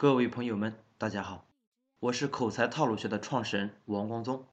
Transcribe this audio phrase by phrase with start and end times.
[0.00, 1.46] 各位朋友们，大家好，
[1.98, 4.48] 我是口才套路学的创始人王光宗。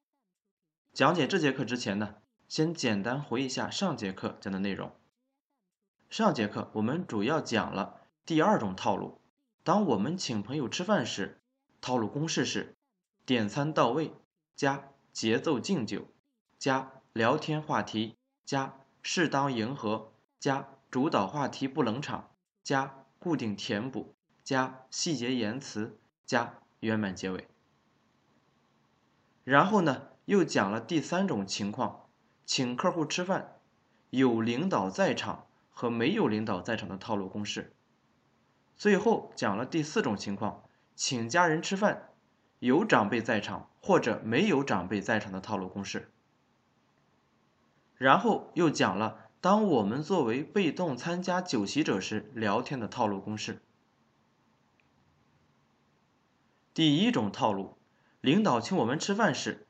[0.92, 2.16] 讲解这节课之前呢，
[2.48, 4.92] 先简单回忆一下上节课讲的内容。
[6.10, 9.22] 上节课我们主要讲了第二种套路，
[9.64, 11.40] 当我们请朋友吃饭时，
[11.80, 12.76] 套路公式是：
[13.24, 14.12] 点餐到位
[14.54, 16.08] 加节奏敬酒
[16.58, 24.14] 加聊天话题加适当迎合加主导话题不冷场加固定填补
[24.48, 27.46] 加细节言辞加圆满结尾。
[29.44, 32.06] 然后呢，又讲了第三种情况，
[32.46, 33.58] 请客户吃饭，
[34.08, 37.74] 有领导在场和没有领导在场的套路公式。
[38.74, 40.62] 最后讲了第四种情况，
[40.94, 42.08] 请家人吃饭，
[42.58, 46.10] 有长辈在场或者没有长辈在场的套路公式。
[47.98, 49.26] 然后又讲了。
[49.42, 53.60] 当我们作为被动参加酒席者时，聊天的套路公式。
[56.78, 57.76] 第一种套路，
[58.20, 59.66] 领导请我们吃饭时，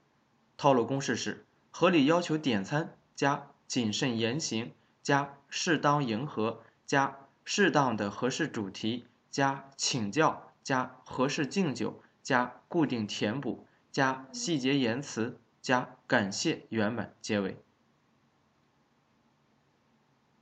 [0.59, 17.56] 套路公式是：合理要求点餐加谨慎言行加适当迎合加适当的合适主题加请教加合适敬酒加固定填补加细节言辞加感谢圆满结尾。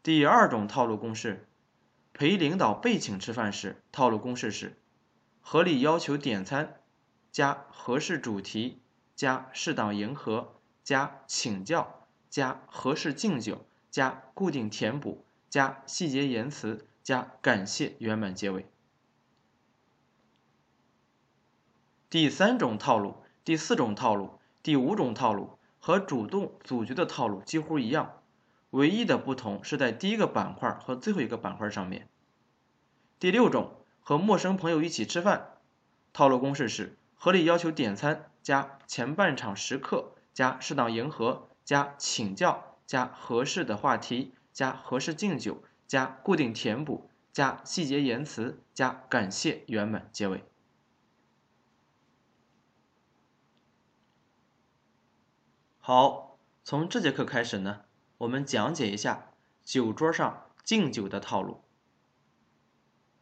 [0.02, 1.46] 第二种套路公式，
[2.12, 4.76] 陪领导被请吃饭时，套路公式是：
[5.48, 6.80] 合理要求点餐
[7.30, 8.82] 加合适主题
[9.14, 18.66] 加适当迎合加请教加合适敬酒加固定填补加细节言辞加感谢圆满结尾。
[22.10, 28.20] 第三种套路、第四种套路、第五种套路和主动组局的套路几乎一样。
[28.70, 32.08] 唯一的不同是在第一个板块和最后一个板块上面。
[33.20, 35.58] 第六种和陌生朋友一起吃饭，
[36.12, 50.44] 套路公式是：合理要求点餐加前半场时刻加适当迎合加请教加合适的话题加合适敬酒加固定填补加细节言辞加感谢圆满结尾。
[55.80, 57.80] 好，从这节课开始呢。
[58.18, 59.32] 我们讲解一下
[59.64, 61.65] 酒桌上敬酒的套路。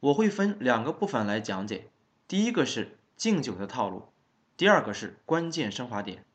[0.05, 1.91] 我会分两个部分来讲解，
[2.29, 4.13] 第一个是敬酒的套路，
[4.55, 6.27] 第二个是关键升华点。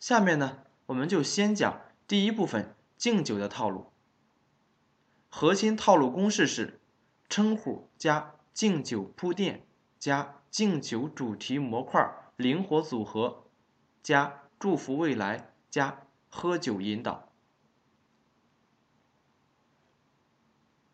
[0.00, 3.92] 下面呢，我们就先讲第一部分敬酒的套路。
[5.28, 6.80] 核心套路公式是：
[7.28, 9.64] 称呼加敬酒铺垫
[10.00, 13.44] 加敬酒主题模块灵活组合
[14.02, 16.02] 加祝福未来加。
[16.30, 17.32] 喝酒引导，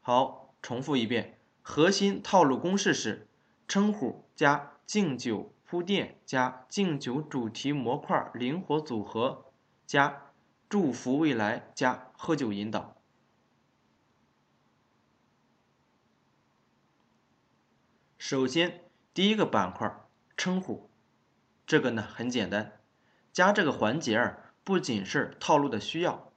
[0.00, 3.28] 好，重复一遍，核心套路公式是：
[3.68, 9.52] 称呼加敬酒铺垫加敬酒主题模块灵活组合
[9.86, 10.32] 加
[10.70, 12.96] 祝福未来加喝酒引导。
[18.16, 18.80] 首先，
[19.12, 19.94] 第一个板块
[20.34, 20.88] 称呼，
[21.66, 22.80] 这个呢很简单，
[23.34, 24.54] 加这个环节儿。
[24.64, 26.32] 不仅是套路的需要，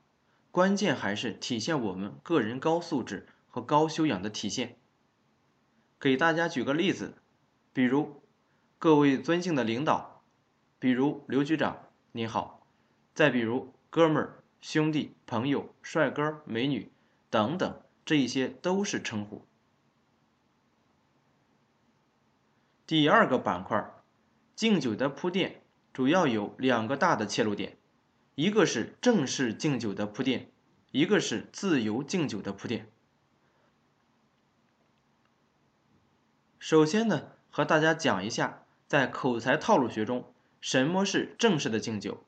[0.52, 4.78] 关键还是体现我们个人高素质和高修养的体现。
[6.00, 7.16] 给大家举个例子，
[7.74, 8.22] 比如
[8.78, 10.24] 各位尊敬的领导，
[10.78, 12.68] 比如刘局长您好，
[13.16, 16.92] 再比如哥们儿、兄弟、朋友、帅哥、美女
[17.30, 19.44] 等等，这一些都是称呼。
[22.86, 23.92] 第二个板块，
[24.56, 27.78] 敬酒的铺垫主要有两个大的切入点。
[28.36, 30.52] 一个是正式敬酒的铺垫，
[30.92, 32.88] 一个是自由敬酒的铺垫。
[36.68, 42.26] 首先呢，和大家讲一下，在口才套路学中，什么是正式的敬酒，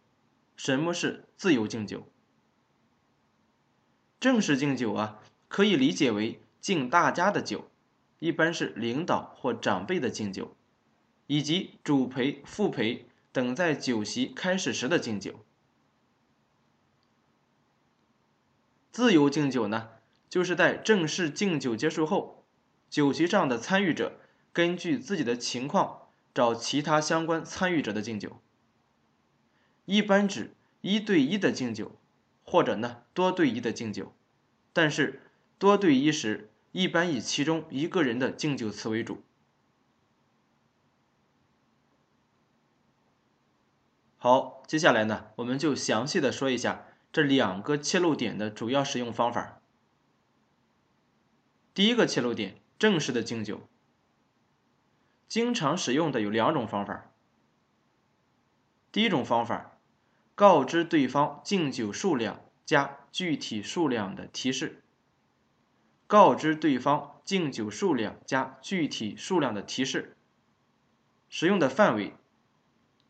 [0.55, 2.07] 什么是自由敬酒。
[4.17, 7.69] 正式敬酒啊，可以理解为敬大家的酒，
[8.19, 10.55] 一般是领导或长辈的敬酒，
[11.27, 15.43] 以及主陪、副陪等在酒席开始时的敬酒。
[18.93, 19.89] 自由敬酒呢，
[20.29, 22.45] 就是在正式敬酒结束后，
[22.89, 24.13] 酒席上的参与者
[24.53, 28.41] 根据自己的情况找其他相关参与者的敬酒，
[29.85, 31.97] 一般指一对一的敬酒，
[32.43, 34.13] 或者呢多对一的敬酒，
[34.73, 35.21] 但是
[35.57, 39.21] 多对一时一般以其中一个人的敬酒词为主。
[44.17, 46.85] 好，接下来呢，我们就详细的说一下。
[47.11, 49.61] 这两个切入点的主要使用方法。
[51.73, 53.67] 第一个切入点，正式的敬酒。
[55.29, 57.11] 经常使用的有两种方法。
[58.91, 59.77] 第一种方法，
[60.33, 64.81] 告知对方敬酒数量加具体数量的提示。
[66.07, 70.17] 告知对方敬酒数量加具体数量的提示。
[71.29, 72.15] 使用的范围，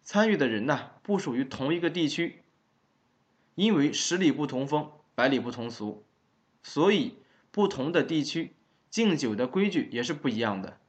[0.04, 2.44] 参与的人呢不属于同一个地区，
[3.56, 6.04] 因为十里不同风，百里不同俗，
[6.62, 7.20] 所以
[7.50, 8.54] 不同的地区
[8.90, 10.82] 敬酒的规矩也是不一样的。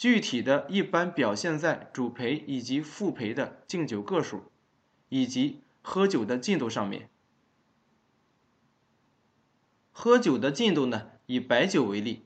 [0.00, 4.44] 具体的一般表现在主陪以及副陪的敬酒个数，
[5.10, 7.10] 以及喝酒的进度上面。
[9.92, 12.24] 喝酒的进度呢，以白酒为例，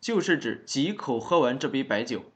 [0.00, 2.32] 就是指几口喝完这杯白酒。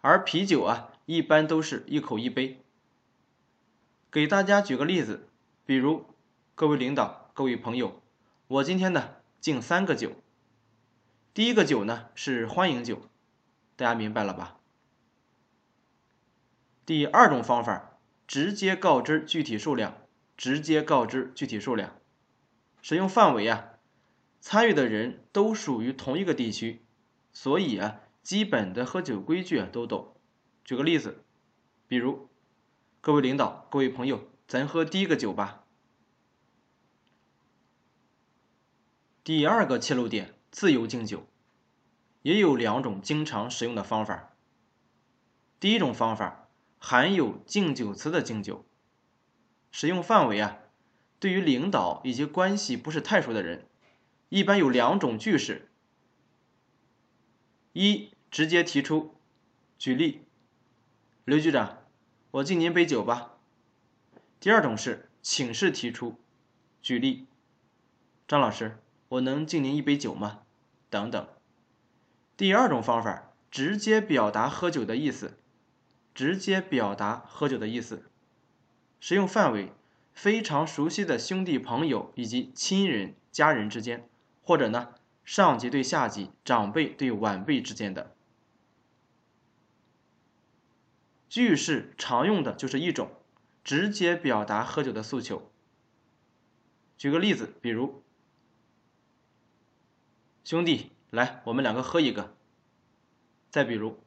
[0.00, 2.60] 而啤酒啊，一般都是一口一杯。
[4.10, 5.28] 给大家举个例子，
[5.64, 6.06] 比如
[6.56, 8.02] 各位领导、各位朋友，
[8.48, 10.10] 我今天呢敬三个酒。
[11.32, 13.00] 第一个酒呢是欢迎酒。
[13.78, 14.58] 大家明白了吧？
[16.84, 19.98] 第二种方法，直接告知具体数量，
[20.36, 21.96] 直接告知具体数量。
[22.82, 23.74] 使用范围啊，
[24.40, 26.84] 参与的人都属于同一个地区，
[27.32, 30.16] 所以啊，基本的喝酒规矩啊都懂。
[30.64, 31.22] 举个例子，
[31.86, 32.28] 比如
[33.00, 35.64] 各位领导、各位朋友，咱喝第一个酒吧。
[39.22, 41.28] 第二个切入点，自由敬酒。
[42.28, 44.34] 也有两种经常使用的方法。
[45.58, 48.66] 第一种方法含有敬酒词的敬酒，
[49.70, 50.58] 使用范围啊，
[51.18, 53.66] 对于领导以及关系不是太熟的人，
[54.28, 55.70] 一般有两种句式：
[57.72, 59.14] 一直接提出，
[59.78, 60.26] 举例，
[61.24, 61.78] 刘局长，
[62.32, 63.38] 我敬您杯酒吧；
[64.38, 66.20] 第二种是请示提出，
[66.82, 67.26] 举例，
[68.26, 70.42] 张老师，我能敬您一杯酒吗？
[70.90, 71.26] 等等。
[72.38, 75.36] 第二种方法，直接表达喝酒的意思，
[76.14, 78.04] 直接表达喝酒的意思。
[79.00, 79.72] 使用范围，
[80.14, 84.08] 非常熟悉的兄弟朋友以及亲人家人之间，
[84.44, 84.94] 或者呢，
[85.24, 88.14] 上级对下级、长辈对晚辈之间的。
[91.28, 93.10] 句式常用的就是一种，
[93.64, 95.50] 直接表达喝酒的诉求。
[96.96, 98.04] 举个例子，比如，
[100.44, 100.92] 兄弟。
[101.10, 102.34] 来，我们两个喝一个。
[103.50, 103.98] 再比如，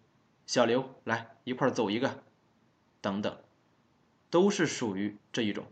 [0.45, 2.23] 小刘，来一块走一个，
[3.01, 3.37] 等等，
[4.29, 5.65] 都是属于这一种。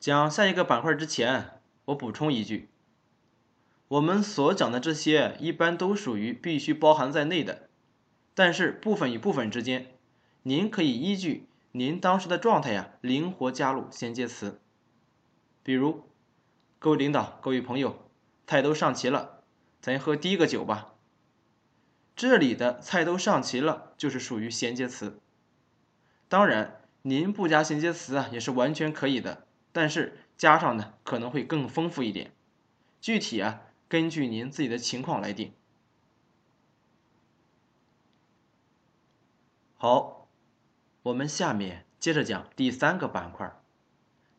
[0.00, 2.70] 讲下一个板块之前，我补充一句：
[3.88, 7.68] 我们所讲的这些一般都属于必须包含在内的，
[8.34, 9.94] 但是部分与部分之间，
[10.44, 14.58] 您可以依据您当时的状态呀，灵活加入衔接词。
[15.62, 16.04] 比如，
[16.78, 18.10] 各位领导、各位朋友，
[18.46, 19.42] 菜都上齐了，
[19.80, 20.94] 咱喝第一个酒吧。
[22.14, 25.18] 这里的“菜都上齐了”就是属于衔接词。
[26.28, 32.32] 当然，您不加衔接词啊，也是完全可以的，但是加上呢，可能会更丰富一点。
[33.00, 35.52] 具体啊，根据您自己的情况来定。
[39.76, 40.28] 好，
[41.04, 43.61] 我们下面接着讲第三个板块。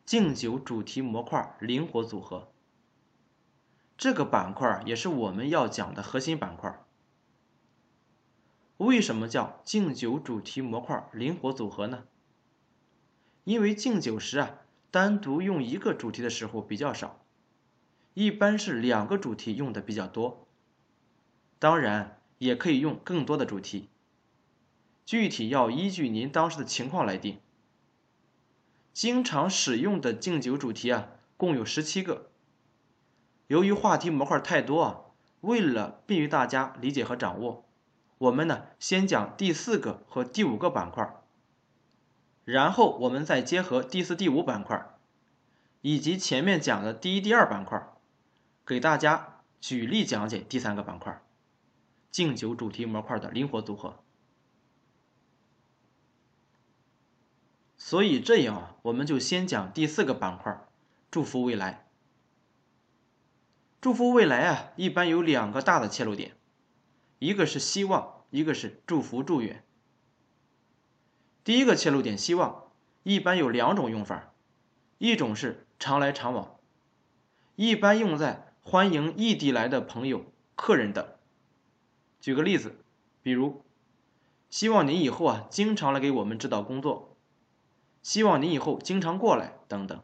[0.04, 2.52] 敬酒主题模块灵活组合，
[3.96, 6.78] 这个板块也是我们要讲的核心板块。
[8.76, 12.04] 为什么叫敬酒主题模块灵活组合呢？
[13.44, 14.58] 因为敬酒时啊，
[14.90, 17.24] 单独用一个主题的时候比较少，
[18.12, 20.46] 一般是两个主题用的比较多。
[21.58, 23.88] 当然，也可以用更多的主题，
[25.06, 27.38] 具体要依据您当时的情况来定。
[28.94, 32.30] 经常使用的敬酒主题啊，共有十七个。
[33.48, 35.00] 由于话题模块太多啊，
[35.40, 37.68] 为了便于大家理解和掌握，
[38.18, 41.12] 我们呢先讲第四个和第五个板块，
[42.44, 44.86] 然后我们再结合第四、第五板块，
[45.80, 47.84] 以及前面讲的第一、第二板块，
[48.64, 51.20] 给大家举例讲解第三个板块——
[52.12, 54.03] 敬酒主题模块的灵活组合。
[57.86, 60.58] 所以这样啊，我们就先讲第四个板块，
[61.10, 61.86] 祝福未来。
[63.82, 66.34] 祝福未来啊，一般有两个大的切入点，
[67.18, 69.62] 一个是希望，一个是祝福祝愿。
[71.44, 72.70] 第一个切入点希望，
[73.02, 74.32] 一般有两种用法，
[74.96, 76.56] 一种是常来常往，
[77.54, 80.24] 一般用在欢迎异地来的朋友、
[80.56, 81.06] 客人等。
[82.18, 82.76] 举个例子，
[83.20, 83.62] 比如
[84.48, 87.10] 希望您以后啊，经常来给我们指导工作。
[88.04, 90.00] 希望您以后经常过来，等等。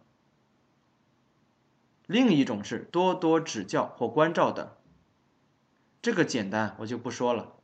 [2.07, 4.75] 另一种是多多指教或关照等。
[6.01, 7.61] 这个简单，我就不说了。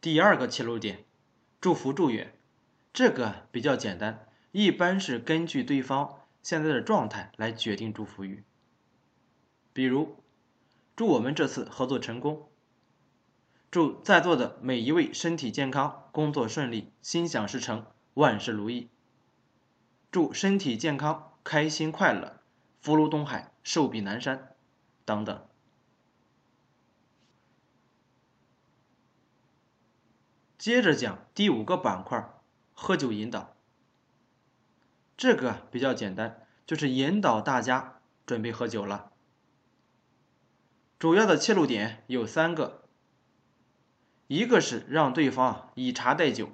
[0.00, 1.04] 第二个切入点，
[1.60, 2.38] 祝福祝愿，
[2.92, 8.44] 这个比较简单，一般是根据对方现在的状态来决定祝福语。
[9.72, 10.22] 比如，
[10.94, 12.48] 祝我们这次合作成功，
[13.68, 18.88] 祝在座的每一位身体健康，工作顺利，心想事成，万事如意。
[20.10, 22.40] 祝身体健康，开心快乐，
[22.80, 24.56] 福如东海，寿比南山，
[25.04, 25.46] 等等。
[30.56, 32.26] 接着讲第五个板块，
[32.72, 33.54] 喝酒引导。
[35.18, 39.12] 这个比较简单，就是引导大家准备喝酒了。
[40.98, 42.85] 主要的切入点有三个，
[44.26, 46.50] 一个是让对方以茶代酒，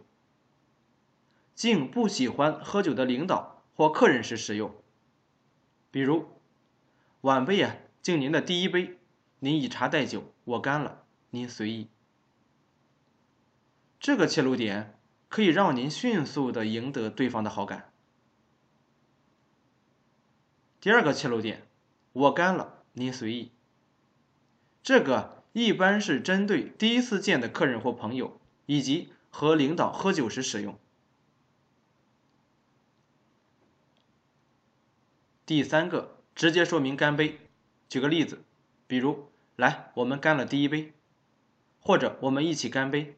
[1.55, 4.75] 敬不喜欢喝酒的领导或客人时使用。
[5.91, 6.27] 比如，
[7.23, 8.99] 晚辈啊，敬您的第一杯，
[9.39, 11.89] 您以茶代酒，我干了，您随意。
[13.99, 14.99] 这个切入点
[15.29, 17.93] 可以让您迅速的赢得对方的好感。
[20.81, 21.67] 第二个切入点，
[22.13, 23.53] 我干了，您随意。
[24.83, 30.79] 这个一般是针对第一次见的客人或朋友，以及和领导喝酒时使用。
[35.45, 37.39] 第三个，直接说明干杯。
[37.89, 38.43] 举个例子，
[38.87, 40.95] 比如，来，我们干了第一杯，
[41.81, 43.17] 或者我们一起干杯。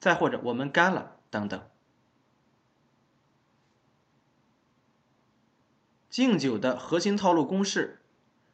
[0.00, 1.68] 再或者我们干了等等，
[6.08, 8.00] 敬酒的核心套路公式：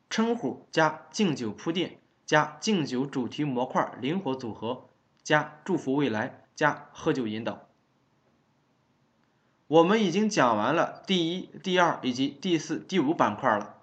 [0.09, 4.88] 称呼加敬酒铺垫加敬酒主题模块灵活组合
[5.23, 7.66] 加祝福未来加喝酒引导。
[9.66, 13.83] 我们已经讲完了第一、第二以及第四、第五板块了，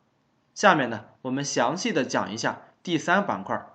[0.53, 3.65] 下面呢，我们详细的讲一下第三板块，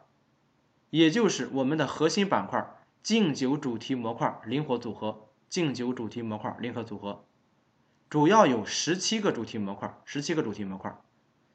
[0.91, 2.73] 也就是我们的核心板块。
[3.03, 7.25] 敬酒主题模块灵活组合，敬酒主题模块灵活组合，
[8.11, 10.93] 主要有十七个主题模块，十七个主题模块。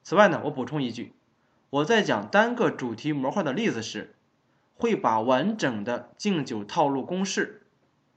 [0.01, 1.13] 此外呢，我补充一句，
[1.71, 4.15] 我在讲单个主题模块的例子时，
[4.75, 7.65] 会把完整的敬酒套路公式，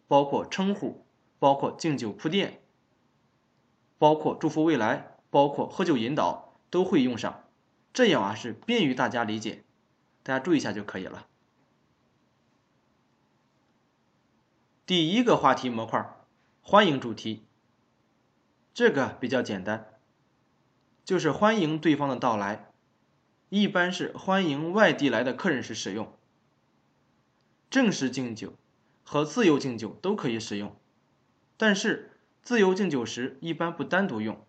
[0.09, 1.07] 包括称呼，
[1.39, 2.63] 包括敬酒铺垫，
[3.97, 7.45] 包括祝福未来，包括喝酒引导，都会用上，
[7.93, 9.63] 这样啊是便于大家理解，
[10.25, 11.29] 大家注意一下就可以了。
[14.85, 16.05] 第一个话题模块，
[16.61, 17.47] 欢迎主题，
[18.75, 20.01] 这个比较简单，
[21.05, 22.73] 就是欢迎对方的到来，
[23.55, 26.13] 一般是欢迎外地来的客人时使用。
[27.71, 28.55] 正式敬酒
[29.05, 30.77] 和自由敬酒都可以使用，
[31.57, 32.11] 但是
[32.43, 34.45] 自由敬酒时一般不单独用，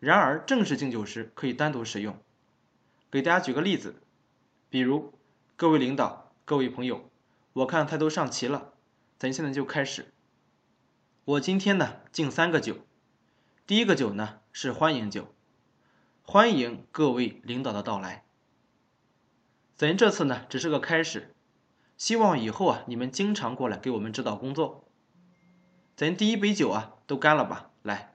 [0.00, 2.18] 然而正式敬酒时可以单独使用。
[3.08, 3.94] 给大家举个例子，
[4.68, 5.14] 比如
[5.54, 7.08] 各位领导、各位朋友，
[7.52, 8.72] 我看菜都上齐了。
[9.16, 10.12] 咱现在就开始。
[11.24, 12.78] 我今天呢敬三个酒，
[13.64, 15.32] 第一个酒呢是欢迎酒，
[16.30, 18.22] 欢迎各位领导的到来。
[19.76, 21.34] 咱这次呢只是个开始，
[21.96, 24.84] 希望以后啊你们经常过来给我们指导工作。
[25.96, 28.14] 咱第一杯酒啊都干了吧，来。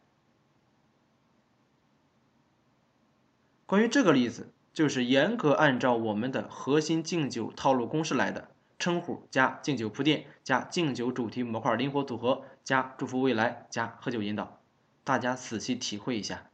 [3.65, 8.51] 关于这个例子，就是严格按照我们的核心敬酒套路公式来的。
[8.77, 14.61] 称呼加敬酒铺垫加敬酒主题模块灵活组合加祝福未来加喝酒引导，
[15.03, 16.51] 大家仔细体会一下。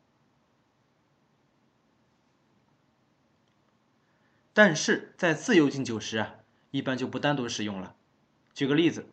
[4.53, 6.35] 但是在自由敬酒时啊，
[6.71, 7.95] 一般就不单独使用了。
[8.53, 9.07] 举个例子，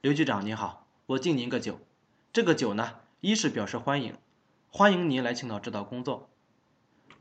[0.00, 1.80] 刘局长您好，我敬您个酒。
[2.32, 4.16] 这个酒呢，一是表示欢迎，
[4.70, 6.28] 欢迎您来青岛指导工作；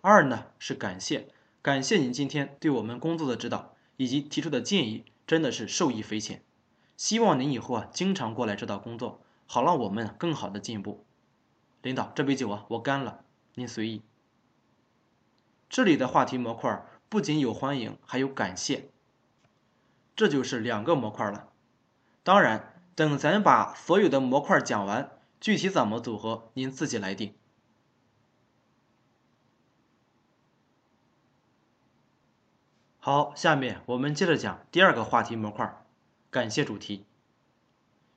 [0.01, 1.27] 二呢是感谢，
[1.61, 3.73] 感谢您今天对我们工作的指导。
[3.99, 6.43] 以及提出的建议真的是受益匪浅，
[6.95, 11.03] 希望您以后啊经常过来指导工作，好让我们更好的进步。
[11.81, 14.03] 领导，这杯酒啊我干了，您随意。
[15.67, 18.89] 这里的话题模块不仅有欢迎，还有感谢，
[20.15, 21.49] 这就是两个模块了。
[22.23, 25.09] 当然，等咱把所有的模块讲完，
[25.39, 27.33] 具体怎么组合您自己来定。
[32.99, 35.85] 好，下面我们接着讲第二个话题模块，
[36.29, 37.05] 感谢主题。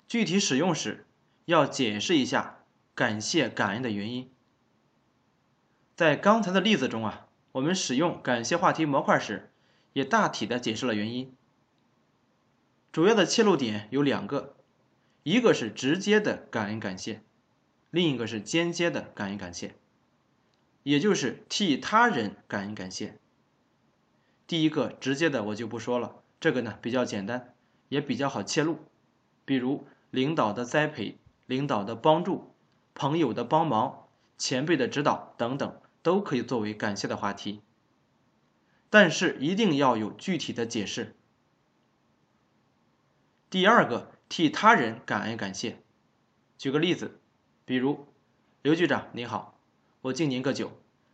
[0.09, 1.07] 具体使用时
[1.45, 2.65] 要解释一下
[2.97, 4.29] 感谢感恩的原因。
[5.95, 9.51] 在刚才的例子中啊，我们使用感谢话题模块时，
[9.93, 11.35] 也大体的解释了原因。
[12.93, 14.55] 主要的切入点有两个，
[15.23, 17.23] 一个是直接的感恩感谢，
[17.91, 19.75] 另一个是间接的感恩感谢，
[20.83, 23.19] 也就是替他人感恩感谢。
[24.47, 27.55] 第一个直接的我就不说了，这个呢比较简单，
[27.89, 28.79] 也比较好切入，
[29.45, 32.53] 比如领导的栽培、领导的帮助、
[32.95, 37.63] 朋友的帮忙、前辈的指导等等，都可以作为感谢的话题。
[38.89, 41.15] 但是一定要有具体的解释。
[43.49, 45.83] 第二个，替他人感恩感谢。
[46.59, 47.21] 举个例子，
[47.65, 48.07] 比如
[48.63, 49.59] 刘局长您好，
[50.03, 50.73] 我敬您个酒，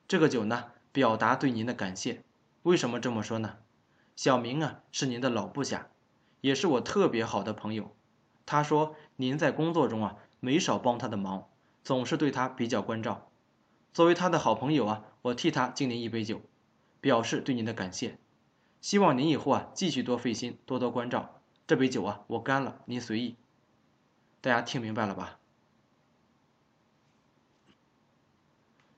[0.08, 2.22] 这个酒呢表达对您的感谢。
[2.62, 3.58] 为什么这么说呢？
[4.16, 5.88] 小明啊是您的老部下，
[6.40, 7.94] 也是我特别好的朋友。
[8.46, 11.48] 他说您在工作中啊没少帮他的忙，
[11.84, 13.30] 总是对他比较关照。
[13.96, 16.42] 作为他的好朋友啊，我替他敬您一杯酒，
[17.00, 18.18] 表示对您的感谢。
[18.82, 21.40] 希望您以后啊继续多费心，多多关照。
[21.66, 23.36] 这杯酒啊我干了，您随意。
[24.42, 25.38] 大家听明白了吧？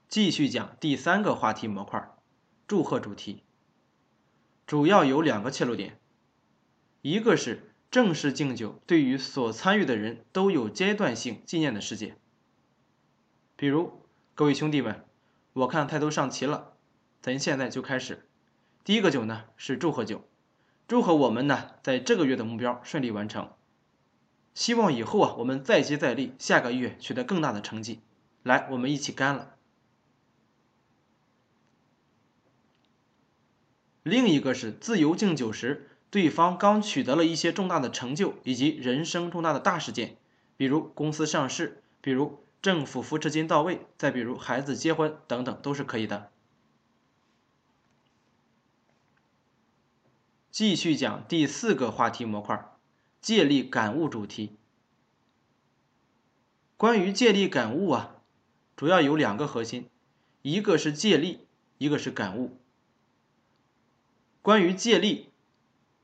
[0.08, 2.10] 继续讲第三个话题模块，
[2.66, 3.44] 祝贺主题。
[4.66, 6.00] 主要有两个切入点，
[7.02, 12.18] 一个是正式敬酒对于所参与的人都有阶段性纪念的事件，
[13.54, 13.92] 比如
[14.38, 15.04] 各位兄弟们，
[15.52, 16.74] 我看菜都上齐了，
[17.20, 18.28] 咱现在就开始。
[18.84, 20.28] 第一个酒呢是祝贺酒，
[20.86, 23.50] 祝贺我们呢在这个月的目标顺利完成，
[24.54, 28.00] 希望以后啊我们再接再厉，下个月取得更大的成绩。
[28.44, 29.56] 来，我们一起干了。
[34.04, 40.16] 另一个是自由敬酒时，对方刚取得了一些重大的成就，以及人生重大的大事件，
[40.56, 46.32] 比如公司上市，比如政府扶持金到位，再比如孩子结婚等等，都是可以的。
[50.50, 52.76] 继续讲第四个话题模块，
[53.20, 54.56] 借力感悟主题。
[56.76, 58.16] 关于借力感悟啊，
[58.76, 59.88] 主要有两个核心，
[60.42, 61.46] 一个是借力，
[61.78, 62.58] 一个是感悟。
[64.42, 65.30] 关于借力，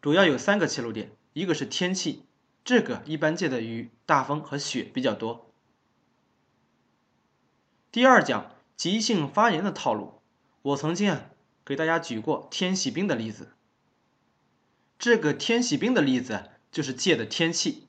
[0.01, 2.25] 主要有三个切入点，一个是天气，
[2.65, 5.51] 这个一般借的雨、大风和雪比较多。
[7.95, 10.21] 第二讲急性发言的套路，
[10.63, 11.31] 我曾经啊
[11.65, 13.53] 给大家举过天喜冰的例子，
[14.99, 17.87] 这个天喜冰的例子就是借的天气。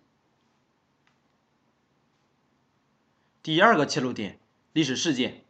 [3.42, 4.38] 第二个切入点
[4.74, 5.44] 历史事件，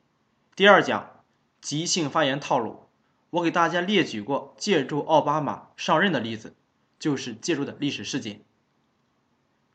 [0.56, 1.26] 第二讲
[1.60, 2.86] 急性发言套路。
[3.32, 6.56] 我给大家列举过借助奥巴马上任的例子，
[6.98, 8.46] 就是借助的历史事件。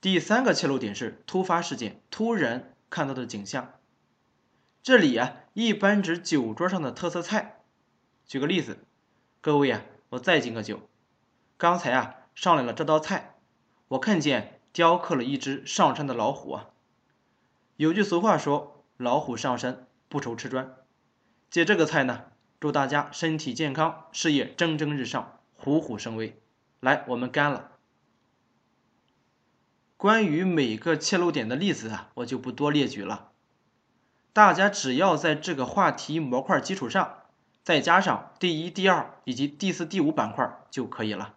[0.01, 3.75] 第三个切入点是突发事件，突然看到的景象。
[4.83, 7.61] 这里啊，一般指酒桌上的特色菜。
[8.27, 8.79] 举个例子，
[9.41, 10.89] 各位啊，我再敬个酒。
[11.59, 13.35] 刚才啊，上来了这道菜，
[13.89, 16.71] 我看见雕刻了一只上山的老虎啊。
[17.77, 20.75] 有句俗话说：“老虎上山，不愁吃砖。”
[21.51, 22.25] 借这个菜呢。
[22.59, 26.39] 祝大家身体健康，事业蒸蒸日上，虎虎生威。
[26.81, 27.73] 来，我们干了。
[29.97, 33.30] 关于每个切入点的例子啊，我就不多列举了。
[34.41, 37.25] 大家只要在这个话题模块基础上，
[37.63, 41.35] 再加上第一、第二以及第四、第五板块就可以了。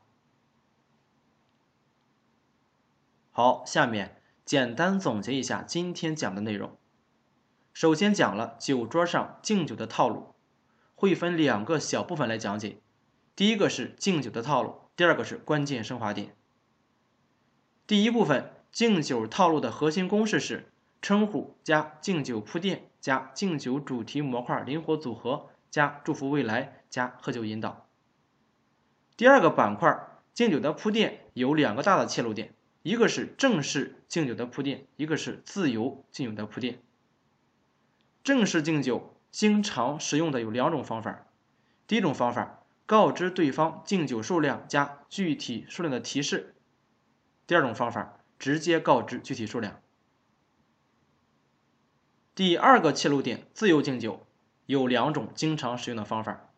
[3.29, 6.77] 好，下面简单总结一下今天讲的内容。
[7.73, 10.33] 首先讲了酒桌上敬酒的套路。
[10.95, 12.77] 会分两个小部分来讲解，
[13.35, 16.37] 第一个是敬酒的套路，第二个是关键升华点。
[17.85, 27.85] 第一部分敬酒套路的核心公式是称呼加敬酒铺垫加敬酒主题模块灵活组合加祝福未来加喝酒引导。
[29.17, 36.81] 第二个板块敬酒的铺垫有两个大的切入点，一个是正式敬酒的铺垫，一个是自由敬酒的铺垫。
[38.23, 39.11] 正式敬酒。
[39.33, 41.25] 经常使用的有两种方法，
[41.87, 46.53] 第一种方法告知对方敬酒数量加具体数量的提示，
[47.47, 49.81] 第二种方法直接告知具体数量。
[52.35, 54.25] 第二个切入点自由敬酒
[54.65, 56.49] 有两种经常使用的方法，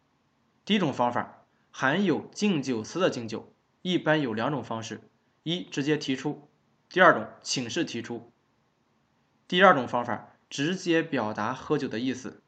[0.63, 5.01] 第一种方法含有敬酒词的敬酒一般有两种方式，
[5.43, 6.47] 一直接提出，
[6.87, 8.31] 第二种请示提出。
[9.49, 12.41] 第二种方法直接表达喝酒的意思。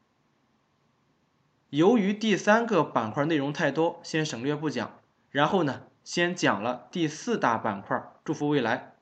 [1.68, 4.98] 由于第三个板块内容太多，先省略不讲。
[5.30, 8.94] 然后呢，先讲了第四大板块“祝福未来”。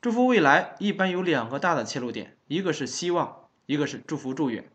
[0.00, 4.70] 祝福未来一般有两个大的切入点，一个是希望，一个是祝福祝愿。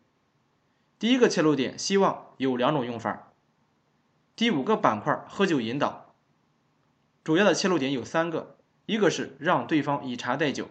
[0.97, 3.31] 第一个切入点希望有两种用法。
[4.35, 6.15] 第五个板块喝酒引导，
[7.23, 10.69] 主要的切入点有三个，一个是让对方以茶代酒。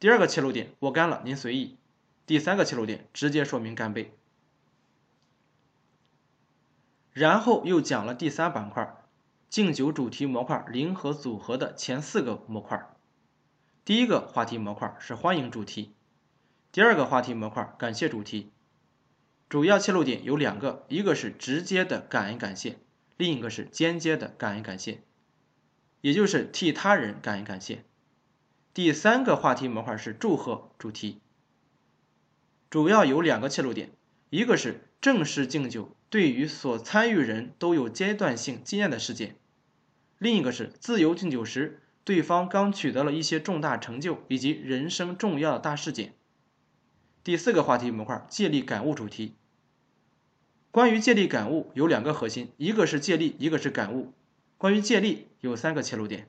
[0.00, 1.76] 第二个切入点，我干了，您随意。
[2.24, 4.16] 第三个切入点，直接说明干杯。
[7.12, 8.96] 然后又讲了第三板块，
[9.50, 12.91] 敬酒主题模块零和组合的前四个模块。
[13.84, 15.92] 第一个话题模块是欢迎主题，
[16.70, 18.52] 第二个话题模块感谢主题。
[19.48, 22.78] 主要切入点有两个，一个是直接的感恩感谢，
[23.16, 25.02] 另一个是间接的感恩感谢，
[26.00, 27.84] 也就是替他人感恩感谢。
[28.72, 31.20] 第三个话题模块是祝贺主题，
[32.70, 33.90] 主要有两个切入点，
[34.30, 35.96] 一个是正式敬酒。
[36.08, 39.34] 对于所参与人都有阶段性经验的事件，
[40.18, 46.14] 另一个是自由敬酒时，对方刚取得了一些重大成就以及人生重要的大事件。
[47.22, 49.34] 第四个话题模块借力感悟主题。
[50.70, 54.12] 关于借力感悟有两个核心，一个是借力，一个是感悟。
[54.58, 56.28] 关于借力有三个切入点。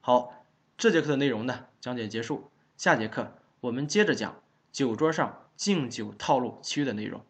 [0.00, 0.44] 好，
[0.76, 5.46] 这节课的内容呢讲解结束，下节课我们接着讲酒桌上。
[5.60, 7.22] 敬酒套路其余的内容。